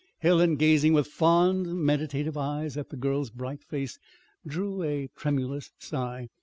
[0.17, 3.99] Helen, gazing with fond, meditative eyes at the girl's bright face,
[4.47, 6.27] drew a tremulous sigh.